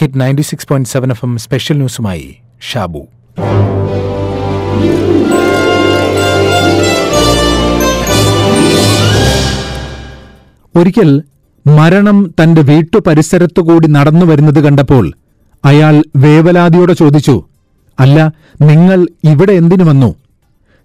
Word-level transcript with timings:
Hit 0.00 0.20
ninety 0.20 0.42
six 0.42 0.68
point 0.68 0.88
seven 0.88 1.10
FM 1.10 1.24
M 1.24 1.38
special 1.38 1.76
ന്യൂസുമായി 1.76 2.36
ഷാബു. 2.72 3.06
ഒരിക്കൽ 10.76 11.22
മരണം 11.66 12.34
തന്റെ 12.42 12.62
വീട്ടു 12.62 12.96
പരിസരത്തുകൂടി 13.06 13.88
നടന്നു 13.88 14.26
വരുന്നത് 14.26 14.64
കണ്ടപ്പോൾ 14.64 15.12
അയാൾ 15.64 16.04
വേവലാതിയോടെ 16.16 16.92
ചോദിച്ചു 16.92 17.44
അല്ല 18.00 18.32
നിങ്ങൾ 18.60 19.08
ഇവിടെ 19.24 19.52
എന്തിനു 19.52 19.84
വന്നു? 19.84 20.14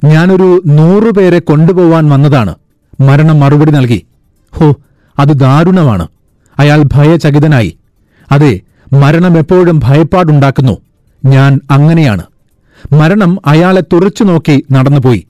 ഞാനൊരു 0.03 0.61
നൂറുപേരെ 0.65 1.39
കൊണ്ടുപോവാൻ 1.39 2.09
വന്നതാണ്. 2.09 2.55
മരണം 2.99 3.39
മറുപടി 3.39 3.71
നൽകി. 3.71 4.05
ഹോ 4.55 4.75
അത് 5.19 5.33
ദാരുണമാണ്. 5.33 6.07
അയാൾ 6.59 6.83
ഭയചകിതനായി. 6.83 7.77
അതെ 8.31 8.59
മരണം 8.93 9.37
എപ്പോഴും 9.37 9.79
ഭയപ്പാടുണ്ടാക്കുന്നു. 9.83 10.77
ഞാൻ 11.25 11.59
അങ്ങനെയാണ്. 11.71 12.23
മരണം 12.93 13.37
അയാളെ 13.45 13.81
തുറച്ചു 13.81 14.23
നോക്കി 14.23 14.65
നടന്നുപോയി. 14.71 15.27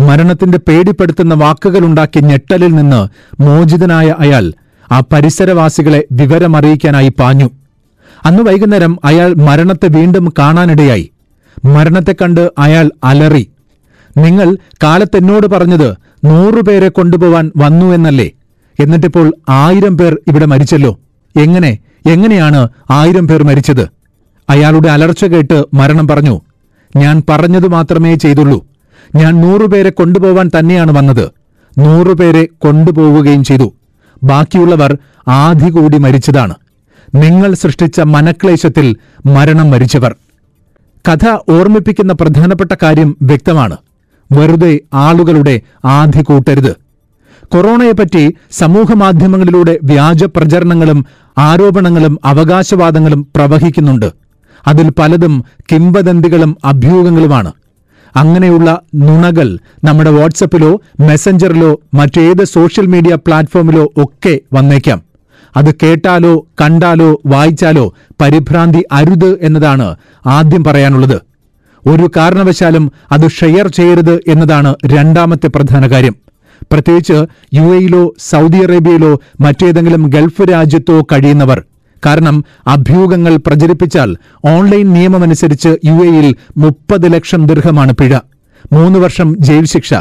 മരണത്തിന്റെ 0.00 0.58
പേടിപ്പെടുത്തുന്ന 0.58 1.34
വാക്കുകളുണ്ടാക്കി 1.34 2.20
ഞെട്ടലിൽ 2.20 2.74
നിന്ന് 2.74 3.08
മോചിതനായ 3.42 4.14
അയാൾ 4.18 4.52
ആ 4.92 5.00
പരിസരവാസികളെ 5.00 6.04
വിവരമറിയിക്കാനായി 6.12 7.08
പാഞ്ഞു. 7.08 7.50
അന്ന് 8.24 8.42
വൈകുന്നേരം 8.42 8.98
അയാൾ 9.04 9.34
മരണത്തെ 9.34 9.86
വീണ്ടും 9.86 10.32
കാണാനിടയായി. 10.38 11.10
മരണത്തെ 11.64 12.12
കണ്ട് 12.12 12.52
അയാൾ 12.58 12.90
അലറി. 13.04 13.50
നിങ്ങൾ 14.16 14.56
കാലത്തെന്നോട് 14.82 15.46
പറഞ്ഞത് 15.46 15.96
നൂറുപേരെ 16.24 16.88
കൊണ്ടുപോവാൻ 16.88 17.52
വന്നു 17.56 17.86
എന്നല്ലേ? 17.86 18.30
എന്നിട്ടിപ്പോൾ 18.80 19.32
ആയിരം 19.48 19.98
പേർ 19.98 20.16
ഇവിടെ 20.26 20.46
മരിച്ചല്ലോ. 20.46 20.98
എങ്ങനെ 21.40 21.78
എങ്ങനെയാണ് 22.06 22.68
ആയിരം 22.90 23.28
പേർ 23.28 23.42
മരിച്ചത്? 23.42 23.88
അയാളുടെ 24.50 24.88
അലർച്ച 24.88 25.24
കേട്ട് 25.24 25.64
മരണം 25.74 26.08
പറഞ്ഞു. 26.08 26.40
ഞാൻ 26.96 27.22
പറഞ്ഞതു 27.30 27.66
മാത്രമേ 27.66 28.14
ചെയ്തുള്ളൂ. 28.14 28.66
ഞാൻ 29.14 29.40
നൂറുപേരെ 29.40 29.90
കൊണ്ടുപോവാൻ 29.90 30.50
തന്നെയാണ് 30.58 30.98
വന്നത്. 30.98 31.30
നൂറുപേരെ 31.78 32.44
കൊണ്ടുപോവുകയും 32.44 33.44
ചെയ്തു. 33.44 33.74
ബാക്കിയുള്ളവർ 34.22 34.98
ആധി 35.28 35.70
കൂടി 35.70 35.98
മരിച്ചതാണ്. 35.98 36.54
നിങ്ങൾ 37.14 37.54
സൃഷ്ടിച്ച 37.54 38.00
മനക്ലേശത്തിൽ 38.00 38.96
മരണം 39.26 39.70
മരിച്ചവർ. 39.70 40.16
കഥ 41.08 41.38
ഓർമ്മിപ്പിക്കുന്ന 41.48 42.12
പ്രധാനപ്പെട്ട 42.12 42.72
കാര്യം 42.82 43.16
വ്യക്തമാണ്. 43.22 43.76
വെറുതെ 44.32 44.80
ആളുകളുടെ 44.94 45.60
ആധി 45.84 46.22
കൂട്ടരുത്. 46.22 46.81
കൊറോണയെപ്പറ്റി 47.52 48.34
സമൂഹമാധ്യമങ്ങളിലൂടെ 48.50 49.78
വ്യാജ 49.82 50.24
പ്രചരണങ്ങളും 50.24 51.06
ആരോപണങ്ങളും 51.38 52.18
അവകാശവാദങ്ങളും 52.24 53.26
പ്രവഹിക്കുന്നുണ്ട്. 53.36 54.12
അതിൽ 54.66 54.90
പലതും 54.90 55.44
കിംവദന്തികളും 55.72 56.56
അഭ്യൂഹങ്ങളുമാണ്. 56.64 57.52
അങ്ങനെയുള്ള 58.16 58.80
നുണകൾ 58.94 59.58
നമ്മുടെ 59.84 60.10
വാട്സപ്പിലോ 60.10 60.80
മെസ്സഞ്ചറിലോ 61.00 61.80
മറ്റേത് 61.94 62.44
സോഷ്യൽ 62.44 62.86
മീഡിയ 62.86 63.14
പ്ലാറ്റ്ഫോമിലോ 63.14 63.92
ഒക്കെ 63.96 64.40
വന്നേക്കാം. 64.52 65.02
അത് 65.56 65.74
കേട്ടാലോ 65.74 66.46
കണ്ടാലോ 66.60 67.20
വായിച്ചാലോ 67.26 67.94
പരിഭ്രാന്തി 68.20 68.84
അരുത് 68.92 69.38
എന്നതാണ് 69.42 69.96
ആദ്യം 70.26 70.64
പറയാനുള്ളത്. 70.64 71.20
ഒരു 71.88 72.10
കാരണവശാലും 72.16 72.92
അത് 73.12 73.30
ഷെയർ 73.30 73.68
ചെയ്യരുത് 73.68 74.20
എന്നതാണ് 74.28 74.74
രണ്ടാമത്തെ 74.86 75.46
പ്രധാന 75.46 75.86
കാര്യം. 75.86 76.16
പ്രത്യേകിച്ച് 76.72 77.26
യു 77.54 77.62
എയിലോ 77.62 78.14
സൗദി 78.18 78.56
അറേബ്യയിലോ 78.56 79.20
മറ്റേതെങ്കിലും 79.40 80.02
ഗൾഫ് 80.02 80.42
രാജ്യത്തോ 80.50 81.02
കഴിയുന്നവർ. 81.12 81.62
കാരണം 82.06 82.44
അഭ്യൂഹങ്ങൾ 82.66 83.36
പ്രചരിപ്പിച്ചാൽ 83.36 84.16
ഓൺലൈൻ 84.44 84.92
നിയമമനുസരിച്ച് 84.92 85.68
യു 85.84 85.92
എയിൽ 85.92 86.34
മുപ്പത് 86.56 87.12
ലക്ഷം 87.12 87.46
ദീർഘമാണ് 87.46 87.92
പിഴ. 87.92 88.18
മൂന്ന് 88.72 88.98
വർഷം 88.98 89.36
ജയിൽ 89.38 89.64
ശിക്ഷ. 89.64 89.94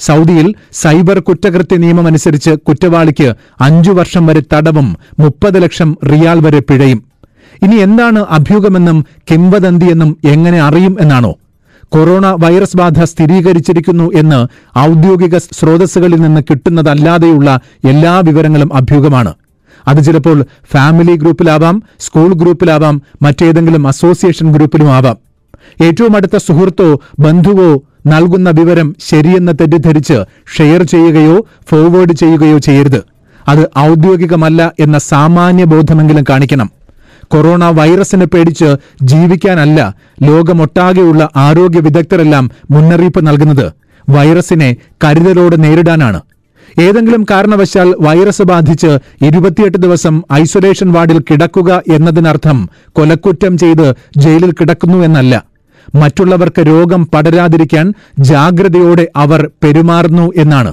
സൗദിയിൽ 0.00 0.54
സൈബർ 0.72 1.18
കുറ്റകൃത്യ 1.18 1.76
നിയമമനുസരിച്ച് 1.76 2.50
കുറ്റവാളിക്ക് 2.50 3.34
അഞ്ചു 3.60 3.90
വർഷം 3.90 4.26
വരെ 4.26 4.42
തടവും 4.52 4.96
മുപ്പത് 5.18 5.62
ലക്ഷം 5.62 5.98
റിയാൽ 6.12 6.40
വരെ 6.40 6.58
പിഴയും. 6.58 7.04
ഇനി 7.62 7.76
എന്താണ് 7.76 8.26
അഭ്യൂഹമെന്നും 8.30 9.06
കിംവദന്തിയെന്നും 9.30 10.16
എങ്ങനെ 10.24 10.60
അറിയും 10.60 10.96
എന്നാണോ? 11.00 11.34
കൊറോണ 11.90 12.26
വൈറസ് 12.26 12.76
ബാധ 12.76 13.02
സ്ഥിരീകരിച്ചിരിക്കുന്നു 13.02 14.10
എന്ന് 14.14 14.46
ഔദ്യോഗിക 14.78 15.38
സ്രോതസ്സുകളിൽ 15.38 16.20
നിന്ന് 16.20 16.40
കിട്ടുന്നതല്ലാതെയുള്ള 16.40 17.60
എല്ലാ 17.88 18.18
വിവരങ്ങളും 18.18 18.74
അഭ്യൂഹമാണ്. 18.74 19.34
അത് 19.88 20.04
ചിലപ്പോൾ 20.04 20.44
ഫാമിലി 20.72 21.16
ഗ്രൂപ്പിലാവാം 21.16 21.82
സ്കൂൾ 22.00 22.32
ഗ്രൂപ്പിലാവാം 22.32 23.02
മറ്റേതെങ്കിലും 23.22 23.88
അസോസിയേഷൻ 23.88 24.52
ഗ്രൂപ്പിലും 24.52 24.90
ആവാം. 24.92 25.16
ഏറ്റവും 25.82 26.16
അടുത്ത 26.16 26.36
സുഹൃത്തോ 26.36 27.00
ബന്ധുവോ 27.18 27.82
നൽകുന്ന 28.06 28.50
വിവരം 28.50 28.96
ശരിയെന്ന് 29.10 29.52
തെറ്റിദ്ധരിച്ച് 29.52 30.24
ഷെയർ 30.56 30.82
ചെയ്യുകയോ 30.82 31.46
ഫോർവേഡ് 31.70 32.12
ചെയ്യുകയോ 32.12 32.58
ചെയ്യരുത്. 32.58 33.04
അത് 33.48 33.70
ഔദ്യോഗികമല്ല 33.78 34.72
എന്ന 34.80 34.98
സാമാന്യ 34.98 35.64
ബോധമെങ്കിലും 35.64 36.24
കാണിക്കണം. 36.30 36.77
കൊറോണ 37.30 37.64
വൈറസിനെ 37.64 38.26
പേടിച്ച് 38.26 38.76
ജീവിക്കാനല്ല 39.02 39.94
ലോകമൊട്ടാകെയുള്ള 40.22 41.28
ആരോഗ്യ 41.36 41.80
വിദഗ്ധരെല്ലാം 41.80 42.50
മുന്നറിയിപ്പ് 42.70 43.26
നൽകുന്നത് 43.26 43.72
വൈറസിനെ 44.10 44.76
കരുതലോടെ 45.04 45.56
നേരിടാനാണ്. 45.56 46.20
ഏതെങ്കിലും 46.80 47.26
കാരണവശാൽ 47.30 47.94
വൈറസ് 48.00 48.42
ബാധിച്ച് 48.42 48.98
ഇരുപത്തിയെട്ട് 49.24 49.78
ദിവസം 49.78 50.22
ഐസൊലേഷൻ 50.32 50.92
വാർഡിൽ 50.92 51.18
കിടക്കുക 51.18 51.82
എന്നതിനർത്ഥം 51.92 52.68
കൊലക്കുറ്റം 52.92 53.58
ചെയ്ത് 53.58 53.94
ജയിലിൽ 54.16 54.52
കിടക്കുന്നു 54.52 54.98
എന്നല്ല. 54.98 55.44
മറ്റുള്ളവർക്ക് 55.94 56.60
രോഗം 56.66 57.06
പടരാതിരിക്കാൻ 57.06 57.94
ജാഗ്രതയോടെ 58.18 59.08
അവർ 59.16 59.50
പെരുമാറുന്നു 59.64 60.32
എന്നാണ്. 60.36 60.72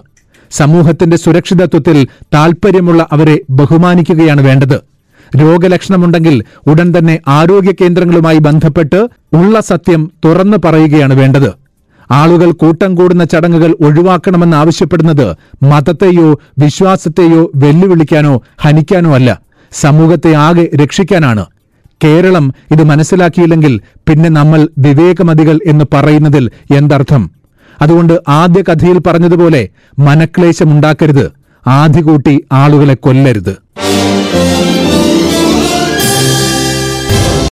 സമൂഹത്തിന്റെ 0.51 1.17
സുരക്ഷിതത്വത്തിൽ 1.17 2.07
താൽപ്പര്യമുള്ള 2.33 3.07
അവരെ 3.11 3.39
ബഹുമാനിക്കുകയാണ് 3.49 4.41
വേണ്ടത്. 4.41 4.94
രോഗലക്ഷണമുണ്ടെങ്കിൽ 5.35 6.43
ഉടൻ 6.67 6.93
തന്നെ 6.97 7.19
ആരോഗ്യ 7.27 7.73
കേന്ദ്രങ്ങളുമായി 7.81 8.37
ബന്ധപ്പെട്ട് 8.37 9.07
ഉള്ള 9.33 9.59
സത്യം 9.59 10.11
തുറന്നു 10.25 10.57
പറയുകയാണ് 10.65 11.13
വേണ്ടത്. 11.13 11.53
ആളുകൾ 12.11 12.51
കൂട്ടം 12.51 12.95
കൂടുന്ന 12.95 13.23
ചടങ്ങുകൾ 13.23 13.75
ഒഴിവാക്കണമെന്ന് 13.81 14.57
ആവശ്യപ്പെടുന്നത് 14.57 15.37
മതത്തെയോ 15.63 16.39
വിശ്വാസത്തെയോ 16.59 17.51
വെല്ലുവിളിക്കാനോ 17.55 18.41
ഹനിക്കാനോ 18.61 19.15
അല്ല 19.15 19.41
സമൂഹത്തെ 19.71 20.33
ആകെ 20.33 20.69
രക്ഷിക്കാനാണ്. 20.83 21.45
കേരളം 22.03 22.53
ഇത് 22.71 22.83
മനസ്സിലാക്കിയില്ലെങ്കിൽ 22.83 23.81
പിന്നെ 24.09 24.29
നമ്മൾ 24.29 24.69
വിവേകമതികൾ 24.77 25.59
എന്ന് 25.65 25.85
പറയുന്നതിൽ 25.93 26.51
എന്തർത്ഥം? 26.75 27.31
അതുകൊണ്ട് 27.81 28.21
ആദ്യ 28.29 28.61
കഥയിൽ 28.61 28.99
പറഞ്ഞതുപോലെ 28.99 29.69
മനക്ലേശമുണ്ടാക്കരുത് 29.99 31.31
ആദ്യ 31.67 32.01
കൂട്ടി 32.01 32.43
ആളുകളെ 32.51 32.93
കൊല്ലരുത്. 32.93 33.55